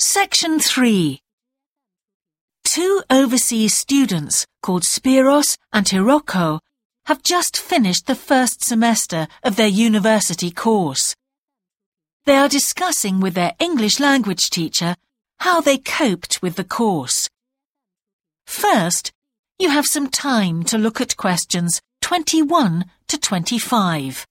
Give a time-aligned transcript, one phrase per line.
[0.00, 1.20] Section 3
[2.62, 6.60] Two overseas students called Spiros and Hiroko
[7.06, 11.16] have just finished the first semester of their university course.
[12.26, 14.94] They are discussing with their English language teacher
[15.40, 17.28] how they coped with the course.
[18.46, 19.10] First,
[19.58, 24.24] you have some time to look at questions 21 to 25.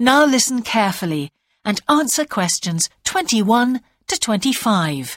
[0.00, 1.30] Now listen carefully
[1.64, 5.16] and answer questions 21 to 25.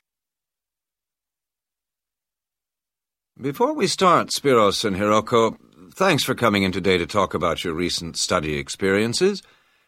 [3.41, 5.57] Before we start, Spiros and Hiroko,
[5.95, 9.41] thanks for coming in today to talk about your recent study experiences,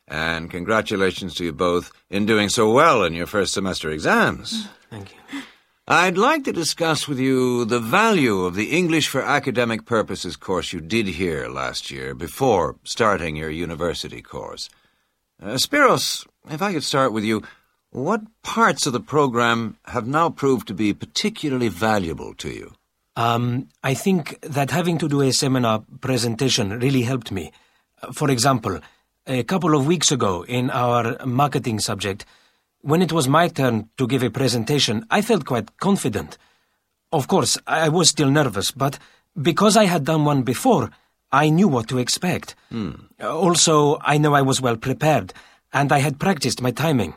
[0.08, 4.64] and congratulations to you both in doing so well in your first semester exams.
[4.64, 5.42] Mm, thank you.
[5.88, 10.74] I'd like to discuss with you the value of the English for Academic Purposes course
[10.74, 14.70] you did here last year before starting your university course.
[15.42, 17.42] Uh, Spiros, if I could start with you,
[17.92, 22.74] what parts of the program have now proved to be particularly valuable to you?
[23.16, 27.52] Um, I think that having to do a seminar presentation really helped me.
[28.02, 28.80] Uh, For example,
[29.28, 32.26] a couple of weeks ago in our marketing subject,
[32.82, 36.38] when it was my turn to give a presentation, I felt quite confident.
[37.12, 39.00] Of course, I was still nervous, but
[39.42, 40.92] because I had done one before,
[41.32, 42.56] I knew what to expect.
[42.74, 45.34] Uh, Also, I know I was well prepared,
[45.72, 47.14] and I had practiced my timing.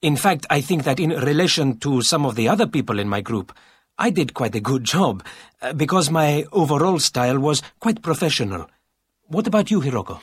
[0.00, 3.20] In fact, I think that in relation to some of the other people in my
[3.20, 3.52] group,
[3.98, 5.24] I did quite a good job,
[5.62, 8.68] uh, because my overall style was quite professional.
[9.28, 10.20] What about you, Hiroko?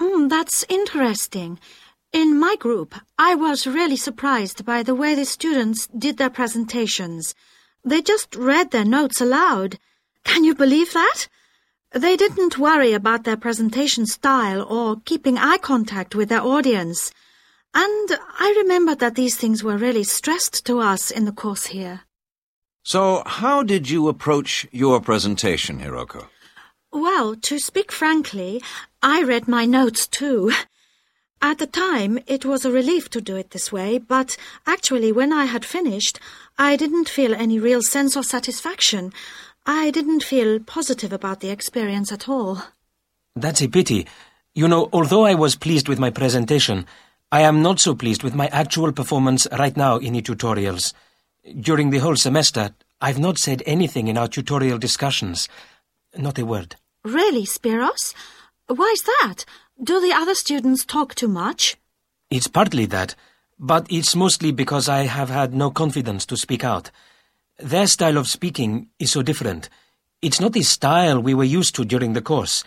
[0.00, 1.58] Mm, that's interesting.
[2.12, 7.34] In my group, I was really surprised by the way the students did their presentations.
[7.84, 9.78] They just read their notes aloud.
[10.24, 11.28] Can you believe that?
[11.92, 17.12] They didn't worry about their presentation style or keeping eye contact with their audience.
[17.74, 22.02] And I remember that these things were really stressed to us in the course here.
[22.82, 26.28] So, how did you approach your presentation, Hiroko?
[26.92, 28.62] Well, to speak frankly,
[29.02, 30.52] I read my notes too.
[31.42, 34.36] At the time, it was a relief to do it this way, but
[34.66, 36.18] actually, when I had finished,
[36.58, 39.12] I didn't feel any real sense of satisfaction.
[39.66, 42.62] I didn't feel positive about the experience at all.
[43.34, 44.06] That's a pity.
[44.54, 46.86] You know, although I was pleased with my presentation,
[47.32, 50.92] I am not so pleased with my actual performance right now in the tutorials.
[51.60, 55.48] During the whole semester, I've not said anything in our tutorial discussions.
[56.16, 56.76] Not a word.
[57.04, 58.14] Really, Spiros?
[58.68, 59.44] Why's that?
[59.82, 61.76] Do the other students talk too much?
[62.30, 63.16] It's partly that,
[63.58, 66.90] but it's mostly because I have had no confidence to speak out.
[67.58, 69.70] Their style of speaking is so different.
[70.20, 72.64] It's not the style we were used to during the course.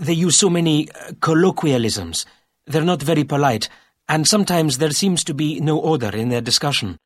[0.00, 2.24] They use so many uh, colloquialisms.
[2.66, 3.68] They're not very polite,
[4.08, 6.98] and sometimes there seems to be no order in their discussion.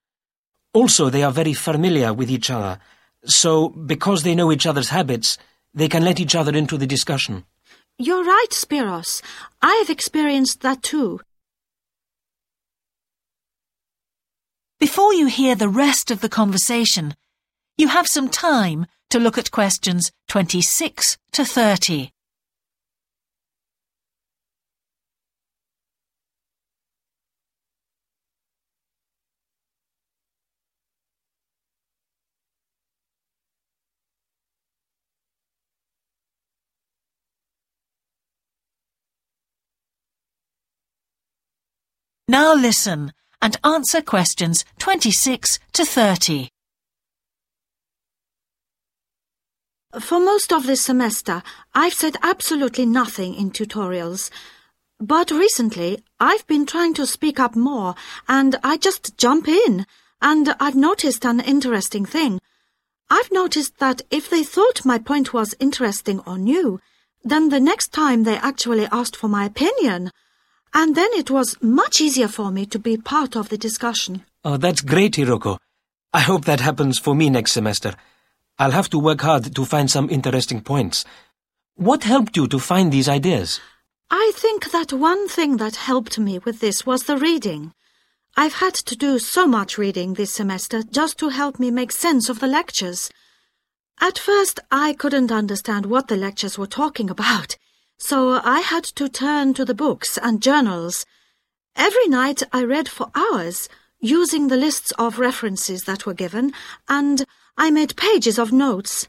[0.75, 2.79] Also, they are very familiar with each other,
[3.25, 5.39] so because they know each other's habits,
[5.75, 7.45] they can let each other into the discussion.
[7.99, 9.23] You're right, Spiros.
[9.61, 11.21] I've experienced that too.
[14.81, 17.17] Before you hear the rest of the conversation,
[17.77, 22.13] you have some time to look at questions 26 to 30.
[42.29, 46.49] Now listen and answer questions 26 to 30.
[50.01, 51.43] For most of this semester,
[51.75, 54.31] I've said absolutely nothing in tutorials.
[55.01, 57.95] But recently, I've been trying to speak up more,
[58.29, 59.87] and I just jump in.
[60.21, 62.41] And I've noticed an interesting thing.
[63.09, 66.81] I've noticed that if they thought my point was interesting or new,
[67.25, 70.11] then the next time they actually asked for my opinion.
[70.75, 74.25] And then it was much easier for me to be part of the discussion.
[74.45, 75.59] Oh, that's great, Hiroko.
[76.13, 77.95] I hope that happens for me next semester.
[78.59, 81.05] I'll have to work hard to find some interesting points.
[81.75, 83.61] What helped you to find these ideas?
[84.11, 87.73] I think that one thing that helped me with this was the reading.
[88.37, 92.29] I've had to do so much reading this semester just to help me make sense
[92.29, 93.11] of the lectures.
[94.01, 97.57] At first, I couldn't understand what the lectures were talking about,
[97.99, 101.05] so I had to turn to the books and journals,
[101.79, 103.69] Every night I read for hours,
[104.01, 106.53] using the lists of references that were given,
[106.89, 107.25] and
[107.57, 109.09] I made pages of notes.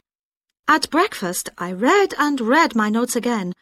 [0.68, 3.54] At breakfast, I read and read my notes again.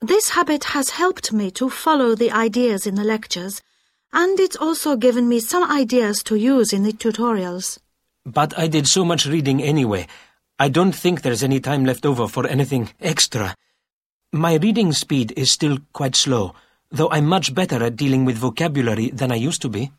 [0.00, 3.62] This habit has helped me to follow the ideas in the lectures,
[4.12, 7.78] and it's also given me some ideas to use in the tutorials.
[8.26, 10.08] But I did so much reading anyway.
[10.58, 13.54] I don't think there's any time left over for anything extra.
[14.32, 16.54] My reading speed is still quite slow,
[16.90, 19.90] though I'm much better at dealing with vocabulary than I used to be.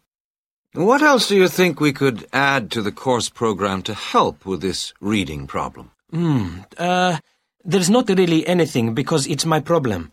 [0.74, 4.62] What else do you think we could add to the course program to help with
[4.62, 5.90] this reading problem?
[6.12, 7.18] Hmm, uh,
[7.66, 10.12] there's not really anything because it's my problem.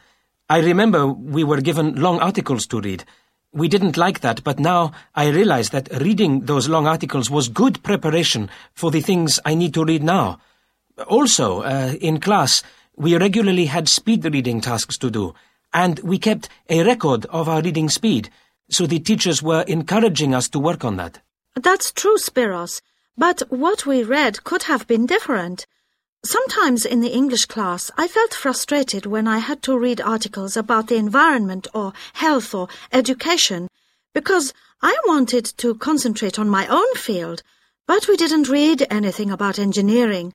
[0.48, 3.04] I remember we were given long articles to read.
[3.52, 7.82] We didn't like that, but now I realize that reading those long articles was good
[7.82, 10.40] preparation for the things I need to read now.
[11.06, 12.62] Also, uh, in class,
[12.96, 15.34] we regularly had speed reading tasks to do,
[15.72, 18.30] and we kept a record of our reading speed,
[18.70, 21.20] so the teachers were encouraging us to work on that.
[21.54, 22.80] That's true, Spiros,
[23.16, 25.66] but what we read could have been different.
[26.24, 30.88] Sometimes in the English class, I felt frustrated when I had to read articles about
[30.88, 33.68] the environment or health or education
[34.12, 34.52] because
[34.82, 37.42] I wanted to concentrate on my own field,
[37.86, 40.32] but we didn't read anything about engineering.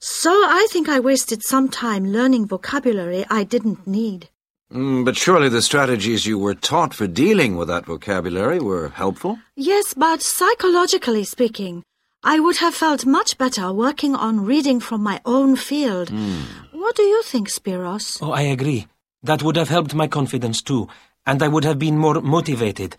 [0.00, 4.28] So I think I wasted some time learning vocabulary I didn't need.
[4.72, 9.38] Mm, but surely the strategies you were taught for dealing with that vocabulary were helpful?
[9.56, 11.82] Yes, but psychologically speaking,
[12.22, 16.08] I would have felt much better working on reading from my own field.
[16.10, 16.42] Mm.
[16.72, 18.18] What do you think, Spiros?
[18.20, 18.86] Oh, I agree.
[19.22, 20.88] That would have helped my confidence too,
[21.26, 22.96] and I would have been more motivated.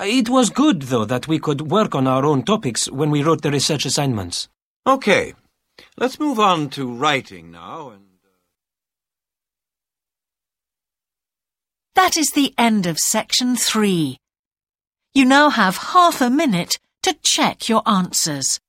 [0.00, 3.42] It was good, though, that we could work on our own topics when we wrote
[3.42, 4.48] the research assignments.
[4.86, 5.34] Okay,
[5.96, 8.18] let's move on to writing now and...
[8.24, 8.28] Uh,
[11.94, 14.18] that is the end of section three.
[15.14, 18.60] You now have half a minute to check your answers.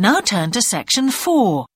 [0.00, 1.66] Now turn to section 4.